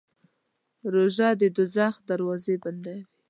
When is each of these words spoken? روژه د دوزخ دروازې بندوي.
روژه 0.93 1.29
د 1.39 1.41
دوزخ 1.55 1.93
دروازې 2.09 2.55
بندوي. 2.63 3.01